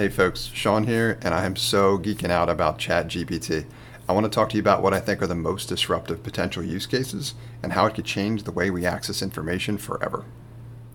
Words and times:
Hey 0.00 0.08
folks, 0.08 0.46
Sean 0.54 0.84
here, 0.84 1.18
and 1.20 1.34
I 1.34 1.44
am 1.44 1.56
so 1.56 1.98
geeking 1.98 2.30
out 2.30 2.48
about 2.48 2.78
ChatGPT. 2.78 3.66
I 4.08 4.14
want 4.14 4.24
to 4.24 4.30
talk 4.30 4.48
to 4.48 4.56
you 4.56 4.62
about 4.62 4.82
what 4.82 4.94
I 4.94 4.98
think 4.98 5.20
are 5.20 5.26
the 5.26 5.34
most 5.34 5.68
disruptive 5.68 6.22
potential 6.22 6.62
use 6.62 6.86
cases 6.86 7.34
and 7.62 7.74
how 7.74 7.84
it 7.84 7.94
could 7.94 8.06
change 8.06 8.44
the 8.44 8.50
way 8.50 8.70
we 8.70 8.86
access 8.86 9.20
information 9.20 9.76
forever. 9.76 10.24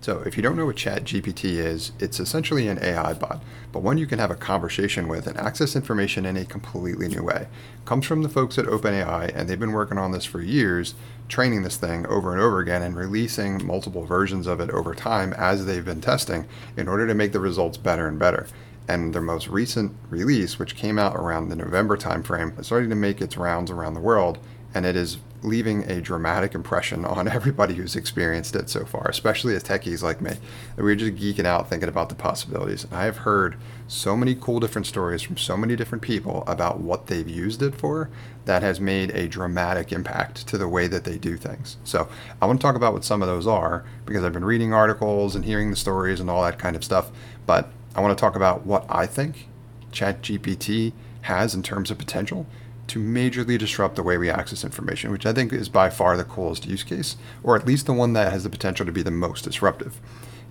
So, 0.02 0.24
if 0.26 0.38
you 0.38 0.42
don't 0.42 0.58
know 0.58 0.66
what 0.66 0.78
ChatGPT 0.78 1.58
is, 1.58 1.92
it's 2.00 2.20
essentially 2.20 2.68
an 2.68 2.80
AI 2.82 3.14
bot, 3.14 3.44
but 3.72 3.84
one 3.84 4.00
you 4.00 4.08
can 4.08 4.18
have 4.18 4.32
a 4.32 4.36
conversation 4.36 5.08
with 5.08 5.28
and 5.28 5.38
access 5.38 5.76
information 5.76 6.26
in 6.26 6.36
a 6.36 6.44
completely 6.44 7.08
new 7.08 7.22
way. 7.22 7.48
It 7.78 7.86
comes 7.86 8.08
from 8.08 8.24
the 8.24 8.30
folks 8.30 8.58
at 8.58 8.66
OpenAI, 8.66 9.32
and 9.36 9.48
they've 9.48 9.60
been 9.60 9.72
working 9.72 10.00
on 10.00 10.14
this 10.14 10.26
for 10.26 10.42
years, 10.42 10.96
training 11.28 11.62
this 11.62 11.78
thing 11.78 12.08
over 12.08 12.32
and 12.32 12.42
over 12.42 12.60
again 12.60 12.82
and 12.82 12.96
releasing 12.96 13.66
multiple 13.66 14.04
versions 14.04 14.48
of 14.48 14.60
it 14.60 14.72
over 14.72 14.96
time 14.96 15.32
as 15.34 15.66
they've 15.66 15.86
been 15.86 16.02
testing 16.02 16.48
in 16.76 16.88
order 16.88 17.06
to 17.06 17.14
make 17.14 17.34
the 17.34 17.40
results 17.40 17.78
better 17.78 18.08
and 18.08 18.18
better 18.18 18.48
and 18.88 19.14
their 19.14 19.22
most 19.22 19.48
recent 19.48 19.94
release, 20.10 20.60
which 20.60 20.76
came 20.76 21.00
out 21.00 21.16
around 21.16 21.50
the 21.50 21.56
November 21.56 21.98
timeframe, 21.98 22.60
is 22.60 22.68
starting 22.68 22.90
to 22.90 22.96
make 22.96 23.22
its 23.22 23.38
rounds 23.38 23.72
around 23.72 23.94
the 23.94 24.00
world, 24.00 24.38
and 24.74 24.86
it 24.86 24.96
is 24.96 25.18
leaving 25.46 25.90
a 25.90 26.02
dramatic 26.02 26.54
impression 26.56 27.06
on 27.06 27.28
everybody 27.28 27.76
who's 27.76 27.96
experienced 27.96 28.56
it 28.56 28.70
so 28.70 28.86
far, 28.86 29.08
especially 29.08 29.56
as 29.56 29.64
techies 29.64 30.04
like 30.04 30.22
me. 30.22 30.34
We're 30.78 30.96
just 30.96 31.16
geeking 31.16 31.46
out 31.46 31.70
thinking 31.70 31.90
about 31.90 32.10
the 32.10 32.16
possibilities. 32.16 32.88
I 32.92 33.06
have 33.06 33.18
heard 33.18 33.58
so 33.88 34.18
many 34.18 34.36
cool 34.36 34.60
different 34.60 34.88
stories 34.88 35.22
from 35.22 35.38
so 35.38 35.56
many 35.56 35.76
different 35.76 36.02
people 36.02 36.44
about 36.48 36.80
what 36.80 37.08
they've 37.08 37.30
used 37.30 37.62
it 37.62 37.76
for 37.76 38.10
that 38.46 38.62
has 38.62 38.80
made 38.80 39.12
a 39.12 39.28
dramatic 39.28 39.92
impact 39.92 40.48
to 40.48 40.58
the 40.58 40.68
way 40.68 40.88
that 40.88 41.04
they 41.04 41.18
do 41.18 41.38
things. 41.38 41.78
So 41.84 42.08
I 42.42 42.46
want 42.46 42.60
to 42.60 42.66
talk 42.66 42.76
about 42.76 42.94
what 42.94 43.06
some 43.06 43.22
of 43.22 43.28
those 43.28 43.48
are 43.48 43.86
because 44.06 44.24
I've 44.24 44.34
been 44.34 44.46
reading 44.46 44.74
articles 44.74 45.36
and 45.36 45.46
hearing 45.46 45.70
the 45.70 45.76
stories 45.76 46.20
and 46.20 46.30
all 46.30 46.44
that 46.44 46.60
kind 46.60 46.76
of 46.76 46.84
stuff. 46.84 47.12
But 47.46 47.72
I 47.96 48.02
want 48.02 48.16
to 48.16 48.22
talk 48.22 48.36
about 48.36 48.66
what 48.66 48.86
I 48.90 49.06
think 49.06 49.48
ChatGPT 49.92 50.92
has 51.22 51.56
in 51.56 51.64
terms 51.64 51.90
of 51.90 51.98
potential 51.98 52.46
to 52.88 53.00
majorly 53.00 53.58
disrupt 53.58 53.96
the 53.96 54.04
way 54.04 54.18
we 54.18 54.30
access 54.30 54.64
information, 54.64 55.12
which 55.12 55.26
I 55.26 55.34
think 55.34 55.52
is 55.54 55.70
by 55.70 55.90
far 55.90 56.18
the 56.18 56.24
coolest 56.24 56.68
use 56.68 56.84
case, 56.84 57.16
or 57.42 57.56
at 57.56 57.66
least 57.66 57.86
the 57.86 57.94
one 57.94 58.14
that 58.14 58.32
has 58.32 58.44
the 58.44 58.50
potential 58.50 58.86
to 58.86 58.92
be 58.92 59.02
the 59.02 59.12
most 59.12 59.44
disruptive. 59.44 60.00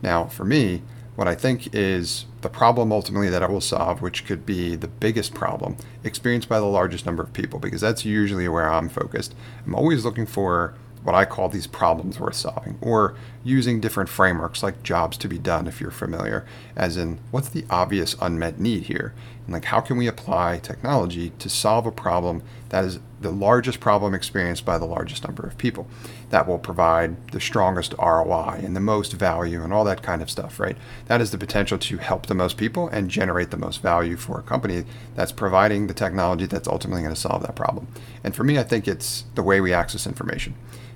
Now, 0.02 0.24
for 0.24 0.44
me, 0.44 0.82
what 1.16 1.28
I 1.28 1.36
think 1.36 1.72
is 1.72 2.26
the 2.40 2.48
problem 2.48 2.90
ultimately 2.90 3.28
that 3.28 3.42
I 3.42 3.48
will 3.48 3.60
solve, 3.60 4.02
which 4.02 4.26
could 4.26 4.44
be 4.44 4.74
the 4.74 4.88
biggest 4.88 5.32
problem 5.32 5.76
experienced 6.02 6.48
by 6.48 6.58
the 6.58 6.66
largest 6.66 7.06
number 7.06 7.22
of 7.22 7.32
people, 7.32 7.60
because 7.60 7.82
that's 7.82 8.04
usually 8.04 8.48
where 8.48 8.68
I'm 8.68 8.88
focused. 8.88 9.34
I'm 9.64 9.76
always 9.76 10.04
looking 10.04 10.26
for 10.26 10.74
what 11.04 11.14
I 11.14 11.24
call 11.26 11.48
these 11.48 11.66
problems 11.66 12.18
worth 12.18 12.34
solving, 12.34 12.78
or 12.80 13.14
using 13.44 13.80
different 13.80 14.08
frameworks 14.08 14.62
like 14.62 14.82
jobs 14.82 15.16
to 15.18 15.28
be 15.28 15.38
done, 15.38 15.66
if 15.66 15.80
you're 15.80 15.90
familiar, 15.90 16.46
as 16.74 16.96
in 16.96 17.20
what's 17.30 17.50
the 17.50 17.64
obvious 17.70 18.16
unmet 18.20 18.58
need 18.58 18.84
here? 18.84 19.12
And 19.44 19.52
like 19.52 19.66
how 19.66 19.80
can 19.80 19.98
we 19.98 20.06
apply 20.06 20.58
technology 20.58 21.30
to 21.38 21.48
solve 21.50 21.84
a 21.84 21.92
problem 21.92 22.42
that 22.70 22.84
is 22.84 22.98
the 23.20 23.30
largest 23.30 23.80
problem 23.80 24.14
experienced 24.14 24.64
by 24.64 24.78
the 24.78 24.86
largest 24.86 25.24
number 25.24 25.46
of 25.46 25.58
people 25.58 25.86
that 26.30 26.48
will 26.48 26.58
provide 26.58 27.28
the 27.32 27.40
strongest 27.40 27.94
ROI 27.98 28.60
and 28.64 28.74
the 28.74 28.80
most 28.80 29.12
value 29.12 29.62
and 29.62 29.72
all 29.72 29.84
that 29.84 30.02
kind 30.02 30.22
of 30.22 30.30
stuff, 30.30 30.58
right? 30.58 30.76
That 31.06 31.20
is 31.20 31.30
the 31.30 31.38
potential 31.38 31.78
to 31.78 31.98
help 31.98 32.26
the 32.26 32.34
most 32.34 32.56
people 32.56 32.88
and 32.88 33.10
generate 33.10 33.50
the 33.50 33.56
most 33.58 33.82
value 33.82 34.16
for 34.16 34.38
a 34.38 34.42
company 34.42 34.84
that's 35.14 35.32
providing 35.32 35.86
the 35.86 35.94
technology 35.94 36.46
that's 36.46 36.68
ultimately 36.68 37.02
going 37.02 37.14
to 37.14 37.20
solve 37.20 37.42
that 37.42 37.54
problem. 37.54 37.88
And 38.24 38.34
for 38.34 38.44
me, 38.44 38.58
I 38.58 38.62
think 38.62 38.88
it's 38.88 39.24
the 39.34 39.42
way 39.42 39.60
we 39.60 39.74
access 39.74 40.06
information. 40.06 40.54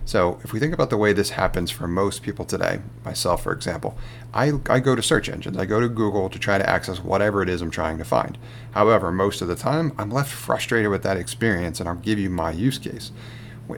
So 0.08 0.40
if 0.42 0.54
we 0.54 0.58
think 0.58 0.72
about 0.72 0.88
the 0.88 0.96
way 0.96 1.12
this 1.12 1.28
happens 1.28 1.70
for 1.70 1.86
most 1.86 2.22
people 2.22 2.46
today, 2.46 2.80
myself 3.04 3.42
for 3.42 3.52
example, 3.52 3.98
I, 4.32 4.52
I 4.70 4.80
go 4.80 4.94
to 4.94 5.02
search 5.02 5.28
engines. 5.28 5.58
I 5.58 5.66
go 5.66 5.80
to 5.80 5.88
Google 5.90 6.30
to 6.30 6.38
try 6.38 6.56
to 6.56 6.66
access 6.66 6.98
whatever 6.98 7.42
it 7.42 7.50
is 7.50 7.60
I'm 7.60 7.70
trying 7.70 7.98
to 7.98 8.06
find. 8.06 8.38
However, 8.70 9.12
most 9.12 9.42
of 9.42 9.48
the 9.48 9.54
time, 9.54 9.92
I'm 9.98 10.10
left 10.10 10.32
frustrated 10.32 10.90
with 10.90 11.02
that 11.02 11.18
experience, 11.18 11.78
and 11.78 11.86
I'll 11.86 11.94
give 11.94 12.18
you 12.18 12.30
my 12.30 12.52
use 12.52 12.78
case. 12.78 13.12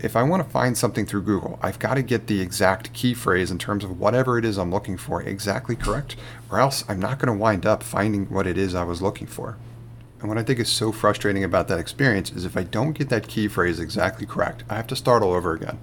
If 0.03 0.15
I 0.15 0.23
want 0.23 0.45
to 0.45 0.49
find 0.49 0.79
something 0.79 1.05
through 1.05 1.23
Google, 1.23 1.59
I've 1.63 1.81
got 1.81 1.95
to 1.95 2.03
get 2.03 2.29
the 2.29 2.41
exact 2.41 2.93
key 2.93 3.13
phrase 3.13 3.51
in 3.51 3.59
terms 3.59 3.83
of 3.83 3.99
whatever 3.99 4.39
it 4.39 4.45
is 4.45 4.57
I'm 4.57 4.71
looking 4.71 4.97
for 4.97 5.21
exactly 5.21 5.75
correct, 5.75 6.15
or 6.49 6.61
else 6.61 6.85
I'm 6.89 7.01
not 7.01 7.19
going 7.19 7.37
to 7.37 7.43
wind 7.43 7.67
up 7.67 7.83
finding 7.83 8.27
what 8.27 8.47
it 8.47 8.57
is 8.57 8.77
I 8.77 8.85
was 8.85 9.03
looking 9.03 9.27
for. 9.27 9.57
And 10.21 10.29
what 10.29 10.39
I 10.39 10.45
think 10.45 10.61
is 10.61 10.69
so 10.69 10.93
frustrating 10.93 11.43
about 11.43 11.67
that 11.67 11.81
experience 11.81 12.31
is 12.31 12.45
if 12.45 12.57
I 12.57 12.63
don't 12.63 12.93
get 12.93 13.09
that 13.09 13.27
key 13.27 13.49
phrase 13.49 13.81
exactly 13.81 14.27
correct, 14.27 14.63
I 14.71 14.77
have 14.77 14.87
to 14.89 14.95
start 14.95 15.25
all 15.25 15.33
over 15.33 15.55
again 15.55 15.81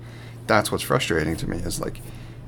that's 0.48 0.72
what's 0.72 0.84
frustrating 0.84 1.36
to 1.38 1.50
me 1.50 1.58
is 1.58 1.80
like 1.80 2.00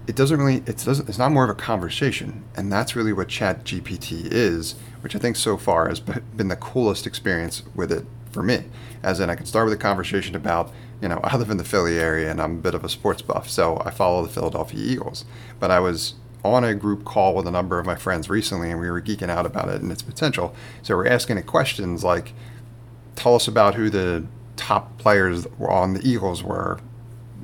it 0.08 0.16
doesn't 0.16 0.40
really 0.40 0.58
it 0.66 0.84
doesn't 0.84 1.08
it's 1.08 1.18
not 1.18 1.32
more 1.32 1.44
of 1.44 1.50
a 1.50 1.56
conversation. 1.56 2.44
And 2.56 2.72
that's 2.72 2.96
really 2.96 3.14
what 3.14 3.28
chat 3.28 3.64
gpt 3.64 4.32
is 4.32 4.76
which 5.02 5.16
i 5.16 5.20
think 5.20 5.36
so 5.36 5.58
far 5.58 5.88
has 5.88 6.00
been 6.00 6.48
the 6.48 6.56
coolest 6.56 7.06
experience 7.06 7.64
with 7.76 7.92
it 7.92 8.06
for 8.32 8.42
me. 8.44 8.66
As 9.04 9.20
in 9.20 9.30
i 9.30 9.36
can 9.36 9.46
start 9.46 9.66
with 9.66 9.74
a 9.74 9.82
conversation 9.82 10.36
about 10.36 10.74
you 11.02 11.08
know 11.08 11.20
i 11.24 11.38
live 11.38 11.50
in 11.50 11.58
the 11.58 11.64
philly 11.64 12.00
area 12.00 12.32
and 12.32 12.42
i'm 12.42 12.56
a 12.58 12.62
bit 12.62 12.74
of 12.74 12.84
a 12.84 12.90
sports 12.90 13.22
buff 13.22 13.50
so 13.50 13.82
i 13.86 13.92
follow 13.92 14.24
the 14.24 14.30
philadelphia 14.30 14.80
eagles. 14.80 15.26
But 15.59 15.72
i 15.72 15.80
was 15.80 16.16
on 16.44 16.64
a 16.64 16.74
group 16.74 17.04
call 17.04 17.36
with 17.36 17.46
a 17.48 17.52
number 17.52 17.80
of 17.80 17.86
my 17.86 17.96
friends 17.96 18.30
recently 18.30 18.72
and 18.72 18.80
we 18.80 18.90
were 18.90 19.02
geeking 19.02 19.30
out 19.30 19.46
about 19.46 19.70
it 19.70 19.82
and 19.82 19.92
its 19.92 20.02
potential. 20.02 20.56
So 20.82 20.96
we're 20.96 21.08
asking 21.08 21.38
it 21.38 21.46
questions 21.46 22.04
like 22.04 22.34
tell 23.16 23.36
us 23.36 23.48
about 23.48 23.76
who 23.76 23.90
the 23.90 24.26
top 24.56 24.98
players 24.98 25.48
on 25.59 25.94
the 25.94 26.08
eagles 26.08 26.44
were 26.44 26.80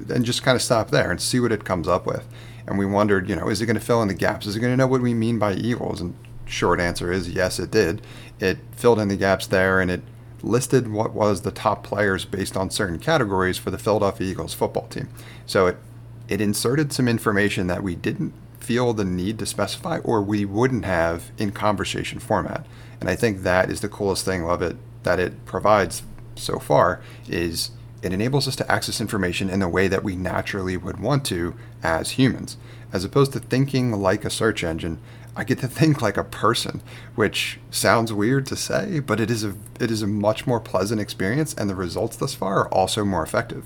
and 0.10 0.26
just 0.26 0.44
kind 0.44 0.56
of 0.56 0.62
stop 0.62 0.90
there 0.92 1.12
and 1.12 1.22
see 1.22 1.40
what 1.40 1.52
it 1.52 1.66
comes 1.66 1.88
up 1.88 2.06
with. 2.06 2.28
And 2.68 2.78
we 2.78 2.86
wondered, 2.86 3.30
you 3.30 3.36
know, 3.36 3.50
is 3.50 3.62
it 3.62 3.66
going 3.66 3.80
to 3.80 3.86
fill 3.86 4.02
in 4.02 4.08
the 4.08 4.14
gaps? 4.14 4.46
Is 4.46 4.56
it 4.56 4.60
going 4.60 4.74
to 4.74 4.78
know 4.78 4.88
what 4.88 5.02
we 5.02 5.14
mean 5.14 5.38
by 5.38 5.54
Eagles? 5.54 6.02
And 6.02 6.16
short 6.46 6.80
answer 6.80 7.12
is 7.12 7.30
yes, 7.30 7.60
it 7.60 7.72
did. 7.72 8.02
It 8.40 8.58
filled 8.72 9.00
in 9.00 9.08
the 9.08 9.18
gaps 9.18 9.48
there 9.48 9.80
and 9.80 9.92
it 9.92 10.02
listed 10.42 10.88
what 10.88 11.14
was 11.14 11.42
the 11.42 11.52
top 11.52 11.84
players 11.84 12.26
based 12.26 12.56
on 12.56 12.70
certain 12.70 13.00
categories 13.00 13.58
for 13.58 13.72
the 13.72 13.78
Philadelphia 13.78 14.28
Eagles 14.28 14.54
football 14.54 14.88
team. 14.88 15.10
So 15.46 15.68
it 15.68 15.78
it 16.28 16.42
inserted 16.42 16.92
some 16.92 17.08
information 17.08 17.68
that 17.68 17.84
we 17.84 17.96
didn't 17.96 18.34
feel 18.60 18.94
the 18.94 19.06
need 19.06 19.38
to 19.40 19.46
specify 19.46 20.00
or 20.00 20.22
we 20.22 20.44
wouldn't 20.44 20.86
have 20.86 21.32
in 21.38 21.52
conversation 21.52 22.20
format. 22.20 22.66
And 23.00 23.10
I 23.10 23.16
think 23.16 23.44
that 23.44 23.70
is 23.70 23.82
the 23.82 23.90
coolest 23.90 24.26
thing 24.26 24.44
of 24.44 24.62
it 24.62 24.76
that 25.04 25.20
it 25.20 25.46
provides 25.46 26.02
so 26.36 26.58
far 26.58 27.02
is 27.28 27.72
it 28.06 28.14
enables 28.14 28.48
us 28.48 28.56
to 28.58 28.72
access 28.72 29.02
information 29.02 29.50
in 29.50 29.62
the 29.62 29.68
way 29.68 29.88
that 29.88 30.04
we 30.04 30.16
naturally 30.16 30.78
would 30.78 31.00
want 31.00 31.26
to 31.26 31.56
as 31.82 32.12
humans. 32.12 32.56
As 32.94 33.04
opposed 33.04 33.34
to 33.34 33.40
thinking 33.40 33.92
like 33.94 34.24
a 34.24 34.30
search 34.30 34.64
engine, 34.64 35.00
I 35.36 35.44
get 35.44 35.58
to 35.60 35.68
think 35.80 36.04
like 36.04 36.16
a 36.16 36.24
person, 36.24 36.82
which 37.16 37.60
sounds 37.72 38.14
weird 38.14 38.46
to 38.46 38.56
say, 38.56 39.00
but 39.00 39.20
it 39.20 39.32
is 39.32 39.44
a 39.44 39.56
it 39.80 39.90
is 39.90 40.04
a 40.04 40.08
much 40.08 40.46
more 40.46 40.60
pleasant 40.60 41.02
experience 41.02 41.56
and 41.56 41.68
the 41.68 41.76
results 41.76 42.16
thus 42.16 42.36
far 42.36 42.60
are 42.60 42.74
also 42.74 43.04
more 43.04 43.24
effective. 43.24 43.66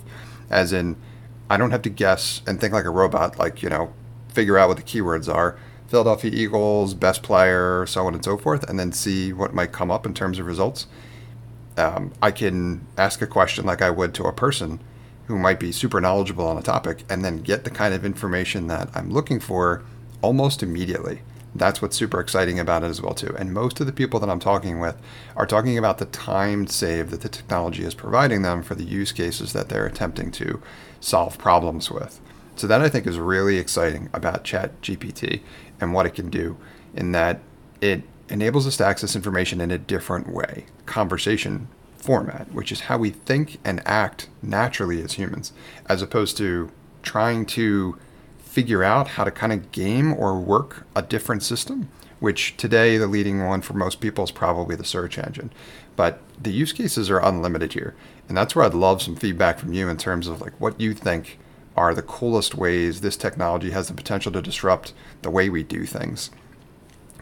As 0.50 0.72
in 0.72 0.96
I 1.50 1.58
don't 1.58 1.72
have 1.72 1.82
to 1.82 1.90
guess 1.90 2.42
and 2.48 2.62
think 2.62 2.72
like 2.74 2.86
a 2.86 2.90
robot 2.90 3.38
like, 3.38 3.62
you 3.62 3.70
know, 3.70 3.92
figure 4.30 4.58
out 4.58 4.70
what 4.70 4.78
the 4.78 4.84
keywords 4.84 5.32
are. 5.32 5.58
Philadelphia 5.88 6.32
Eagles, 6.32 6.94
best 6.94 7.24
player, 7.24 7.86
so 7.88 8.06
on 8.06 8.14
and 8.14 8.24
so 8.24 8.38
forth, 8.38 8.64
and 8.70 8.80
then 8.80 8.94
see 8.94 9.34
what 9.34 9.54
might 9.54 9.72
come 9.72 9.92
up 9.92 10.06
in 10.06 10.14
terms 10.14 10.40
of 10.40 10.46
results 10.46 10.86
um, 11.78 12.12
I 12.22 12.32
can 12.32 12.86
ask 12.98 13.22
a 13.22 13.28
question 13.28 13.66
like 13.66 13.82
I 13.82 13.90
would 13.90 14.14
to 14.16 14.26
a 14.26 14.34
person 14.34 14.80
who 15.26 15.38
might 15.38 15.60
be 15.60 15.72
super 15.72 16.02
knowledgeable 16.02 16.48
on 16.48 16.58
a 16.58 16.62
topic 16.62 17.04
and 17.10 17.24
then 17.24 17.38
get 17.38 17.64
the 17.64 17.70
kind 17.70 17.94
of 17.94 18.04
information 18.04 18.68
that 18.68 18.90
I'm 18.96 19.12
looking 19.12 19.40
for 19.40 19.84
almost 20.22 20.64
immediately. 20.64 21.22
That's 21.54 21.82
what's 21.82 21.96
super 21.96 22.20
exciting 22.20 22.60
about 22.60 22.84
it 22.84 22.88
as 22.88 23.02
well 23.02 23.14
too. 23.14 23.36
And 23.38 23.54
most 23.54 23.80
of 23.80 23.86
the 23.86 23.94
people 23.94 24.20
that 24.20 24.30
I'm 24.30 24.40
talking 24.40 24.80
with 24.80 24.98
are 25.36 25.46
talking 25.46 25.78
about 25.78 25.98
the 25.98 26.06
time 26.06 26.68
save 26.68 27.12
that 27.12 27.22
the 27.22 27.30
technology 27.30 27.84
is 27.84 27.94
providing 27.94 28.42
them 28.42 28.64
for 28.64 28.76
the 28.76 28.84
use 28.84 29.12
cases 29.12 29.54
that 29.54 29.70
they're 29.70 29.86
attempting 29.86 30.32
to 30.32 30.62
solve 31.00 31.38
problems 31.38 31.90
with. 31.90 32.20
So 32.56 32.68
that 32.68 32.82
I 32.82 32.90
think 32.90 33.08
is 33.08 33.18
really 33.18 33.58
exciting 33.58 34.10
about 34.14 34.44
Chat 34.44 34.82
GPT 34.82 35.42
and 35.80 35.94
what 35.94 36.06
it 36.06 36.14
can 36.14 36.30
do 36.30 36.58
in 36.96 37.12
that 37.14 37.40
it 37.82 38.04
enables 38.30 38.68
us 38.68 38.78
to 38.78 38.86
access 38.86 39.16
information 39.16 39.60
in 39.60 39.72
a 39.72 39.78
different 39.78 40.32
way, 40.32 40.66
conversation 40.86 41.68
format, 41.98 42.52
which 42.54 42.72
is 42.72 42.82
how 42.82 42.98
we 42.98 43.10
think 43.10 43.60
and 43.66 43.86
act 43.86 44.30
naturally 44.42 45.02
as 45.02 45.14
humans, 45.14 45.52
as 45.88 46.02
opposed 46.02 46.38
to 46.38 46.72
trying 47.04 47.46
to 47.46 47.98
figure 48.40 48.84
out 48.84 49.10
how 49.10 49.24
to 49.24 49.32
kind 49.32 49.54
of 49.54 49.72
game 49.72 50.14
or 50.14 50.40
work 50.40 50.86
a 50.96 51.02
different 51.02 51.44
system, 51.44 51.90
which 52.20 52.58
today 52.58 52.98
the 52.98 53.08
leading 53.08 53.46
one 53.46 53.62
for 53.62 53.74
most 53.74 54.00
people 54.00 54.24
is 54.24 54.32
probably 54.32 54.76
the 54.76 54.84
search 54.84 55.18
engine. 55.18 55.52
But 55.96 56.22
the 56.42 56.52
use 56.52 56.74
cases 56.74 57.10
are 57.10 57.20
unlimited 57.20 57.74
here. 57.74 57.96
And 58.28 58.38
that's 58.38 58.56
where 58.56 58.66
I'd 58.66 58.74
love 58.74 59.02
some 59.02 59.16
feedback 59.16 59.60
from 59.60 59.74
you 59.74 59.90
in 59.90 59.98
terms 59.98 60.28
of 60.28 60.42
like 60.42 60.60
what 60.60 60.80
you 60.80 60.94
think 60.94 61.38
are 61.76 61.94
the 61.94 62.02
coolest 62.02 62.56
ways 62.56 63.02
this 63.02 63.18
technology 63.18 63.72
has 63.72 63.88
the 63.88 63.94
potential 63.94 64.32
to 64.32 64.42
disrupt 64.42 64.94
the 65.22 65.30
way 65.30 65.50
we 65.50 65.64
do 65.64 65.86
things 65.86 66.30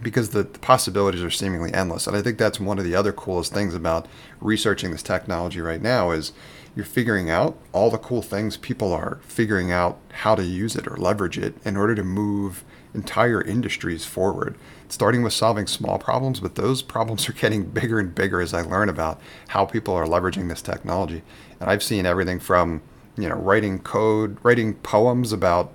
because 0.02 0.30
the, 0.30 0.44
the, 0.44 0.60
possibilities 0.60 1.24
are 1.24 1.32
seemingly 1.32 1.74
endless. 1.74 2.08
And 2.08 2.16
I 2.16 2.22
think 2.22 2.38
that's 2.38 2.60
one 2.60 2.78
of 2.78 2.86
the 2.86 2.96
other 2.96 3.12
coolest 3.12 3.54
things 3.54 3.74
about 3.74 4.08
researching 4.40 4.92
this 4.92 5.04
technology 5.04 5.62
right 5.62 5.82
now 5.82 6.12
is 6.12 6.34
you're 6.76 6.86
figuring 6.86 7.30
out 7.30 7.58
all 7.72 7.90
the 7.90 7.98
cool 7.98 8.22
things 8.22 8.56
people 8.58 8.94
are 8.94 9.20
figuring 9.24 9.72
out 9.72 9.98
how 10.12 10.36
to 10.36 10.44
use 10.44 10.76
it 10.76 10.88
or 10.88 10.96
leverage 10.98 11.38
it 11.38 11.56
in 11.66 11.76
order 11.76 11.96
to 11.96 12.04
move 12.04 12.64
entire 12.94 13.42
industries 13.42 14.06
forward, 14.06 14.56
starting 14.88 15.24
with 15.24 15.34
solving 15.34 15.66
small 15.66 15.98
problems, 15.98 16.40
but 16.40 16.56
those 16.56 16.82
problems 16.82 17.28
are 17.28 17.34
getting 17.34 17.64
bigger 17.72 18.00
and 18.00 18.14
bigger 18.14 18.42
as 18.42 18.54
I 18.54 18.62
learn 18.62 18.90
about 18.90 19.20
how 19.50 19.66
people 19.66 19.96
are 19.96 20.06
leveraging 20.06 20.50
this 20.50 20.62
technology. 20.62 21.24
And 21.60 21.70
I've 21.70 21.84
seen 21.84 22.06
everything 22.06 22.40
from, 22.40 22.82
you 23.18 23.28
know, 23.28 23.36
writing 23.36 23.80
code, 23.80 24.38
writing 24.44 24.76
poems 24.76 25.32
about 25.34 25.74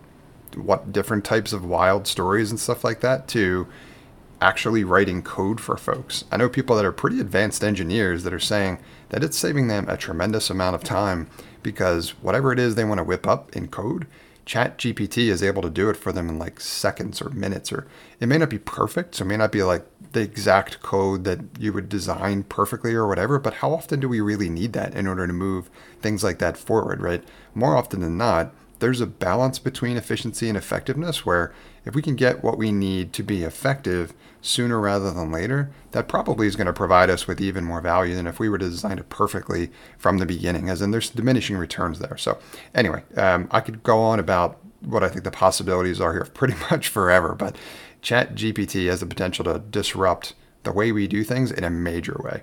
what 0.55 0.93
different 0.93 1.25
types 1.25 1.53
of 1.53 1.65
wild 1.65 2.07
stories 2.07 2.51
and 2.51 2.61
stuff 2.61 2.85
like 2.85 3.01
that 3.01 3.27
to 3.29 3.67
actually 4.43 4.83
writing 4.83 5.23
code 5.23 5.61
for 5.61 5.77
folks. 5.77 6.25
I 6.33 6.37
know 6.37 6.49
people 6.49 6.75
that 6.77 6.85
are 6.85 6.93
pretty 6.93 7.21
advanced 7.21 7.63
engineers 7.63 8.25
that 8.25 8.35
are 8.35 8.41
saying 8.41 8.81
that 9.11 9.23
it's 9.23 9.39
saving 9.39 9.69
them 9.69 9.89
a 9.89 9.97
tremendous 9.97 10.51
amount 10.51 10.75
of 10.75 10.83
time 10.83 11.29
because 11.63 12.11
whatever 12.21 12.53
it 12.53 12.59
is 12.59 12.75
they 12.75 12.85
want 12.85 12.99
to 12.99 13.05
whip 13.05 13.27
up 13.27 13.55
in 13.55 13.69
code, 13.69 14.07
Chat 14.45 14.77
GPT 14.79 15.29
is 15.29 15.43
able 15.43 15.63
to 15.63 15.71
do 15.71 15.89
it 15.89 15.97
for 15.97 16.11
them 16.11 16.29
in 16.29 16.39
like 16.39 16.59
seconds 16.59 17.23
or 17.23 17.31
minutes, 17.31 17.73
or 17.73 17.87
it 18.19 18.27
may 18.27 18.39
not 18.39 18.51
be 18.51 18.59
perfect. 18.59 19.15
So 19.15 19.25
it 19.25 19.29
may 19.29 19.37
not 19.37 19.53
be 19.53 19.63
like 19.63 19.87
the 20.11 20.21
exact 20.21 20.83
code 20.83 21.23
that 21.23 21.39
you 21.61 21.73
would 21.73 21.89
design 21.89 22.43
perfectly 22.43 22.93
or 22.95 23.07
whatever, 23.07 23.39
but 23.39 23.55
how 23.55 23.73
often 23.73 24.01
do 24.01 24.09
we 24.09 24.21
really 24.21 24.49
need 24.49 24.73
that 24.73 24.97
in 24.97 25.07
order 25.07 25.29
to 25.29 25.33
move 25.33 25.71
things 26.01 26.25
like 26.25 26.41
that 26.41 26.57
forward, 26.57 27.01
right? 27.01 27.23
More 27.55 27.77
often 27.77 28.01
than 28.01 28.19
not, 28.19 28.53
there's 28.83 29.01
a 29.01 29.07
balance 29.07 29.61
between 29.61 29.97
efficiency 29.97 30.49
and 30.49 30.59
effectiveness 30.59 31.25
where 31.25 31.55
if 31.85 31.95
we 31.95 32.03
can 32.03 32.17
get 32.17 32.43
what 32.43 32.59
we 32.59 32.73
need 32.73 33.13
to 33.13 33.23
be 33.23 33.45
effective 33.45 34.13
sooner 34.41 34.81
rather 34.81 35.13
than 35.13 35.31
later, 35.31 35.71
that 35.93 36.09
probably 36.09 36.49
is 36.49 36.57
going 36.57 36.67
to 36.67 36.73
provide 36.73 37.09
us 37.09 37.29
with 37.29 37.41
even 37.41 37.63
more 37.63 37.81
value 37.81 38.17
than 38.17 38.27
if 38.27 38.41
we 38.41 38.49
were 38.49 38.59
to 38.59 38.69
design 38.69 38.99
it 38.99 39.09
perfectly 39.09 39.71
from 39.97 40.19
the 40.19 40.27
beginning, 40.27 40.69
as 40.69 40.83
in 40.83 40.91
there's 40.91 41.11
diminishing 41.11 41.57
returns 41.57 42.01
there. 42.01 42.17
So, 42.17 42.39
anyway, 42.75 43.05
um, 43.17 43.47
I 43.53 43.61
could 43.61 43.85
go 43.85 44.01
on 44.01 44.19
about 44.19 44.59
what 44.81 45.05
I 45.05 45.09
think 45.09 45.23
the 45.23 45.31
possibilities 45.31 46.01
are 46.01 46.13
here 46.13 46.25
pretty 46.35 46.55
much 46.69 46.89
forever, 46.89 47.37
but 47.37 47.55
Chat 48.01 48.35
GPT 48.35 48.89
has 48.89 48.99
the 48.99 49.07
potential 49.07 49.45
to 49.45 49.61
disrupt 49.61 50.35
the 50.65 50.73
way 50.73 50.91
we 50.91 51.07
do 51.07 51.23
things 51.23 51.53
in 51.53 51.63
a 51.63 51.71
major 51.71 52.21
way. 52.25 52.43